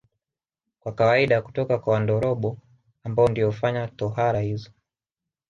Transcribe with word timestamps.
Kwa 0.79 0.91
kawaida 0.95 1.39
hutoka 1.39 1.77
kwa 1.79 1.93
Wandorobo 1.93 2.57
ambao 3.03 3.27
ndio 3.27 3.47
hufanya 3.47 3.87
tohara 3.87 4.39
hizo 4.39 4.71